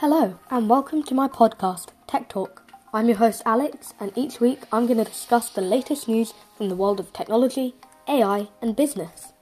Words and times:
Hello, 0.00 0.38
and 0.48 0.70
welcome 0.70 1.02
to 1.02 1.12
my 1.12 1.26
podcast, 1.26 1.88
Tech 2.06 2.28
Talk. 2.28 2.62
I'm 2.94 3.08
your 3.08 3.16
host, 3.16 3.42
Alex, 3.44 3.94
and 3.98 4.12
each 4.14 4.38
week 4.38 4.60
I'm 4.70 4.86
going 4.86 4.98
to 4.98 5.04
discuss 5.04 5.50
the 5.50 5.60
latest 5.60 6.06
news 6.06 6.34
from 6.56 6.68
the 6.68 6.76
world 6.76 7.00
of 7.00 7.12
technology, 7.12 7.74
AI, 8.06 8.46
and 8.62 8.76
business. 8.76 9.32